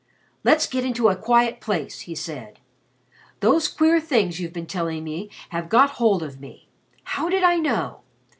"Let's 0.43 0.65
get 0.65 0.83
into 0.83 1.09
a 1.09 1.15
quiet 1.15 1.61
place," 1.61 2.01
he 2.09 2.15
said. 2.15 2.57
"Those 3.39 3.67
queer 3.67 4.01
things 4.01 4.39
you've 4.39 4.51
been 4.51 4.65
telling 4.65 5.03
me 5.03 5.29
have 5.49 5.69
got 5.69 5.91
hold 6.01 6.23
of 6.23 6.39
me. 6.41 6.69
How 7.03 7.29
did 7.29 7.43
I 7.43 7.57
know? 7.57 8.01